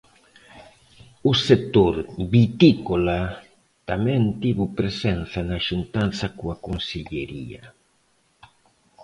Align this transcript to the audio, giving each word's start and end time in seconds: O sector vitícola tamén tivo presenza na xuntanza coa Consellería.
O 1.29 1.31
sector 1.47 1.93
vitícola 2.35 3.19
tamén 3.89 4.21
tivo 4.41 4.63
presenza 4.79 5.39
na 5.49 5.59
xuntanza 5.67 6.27
coa 6.39 6.55
Consellería. 6.65 7.63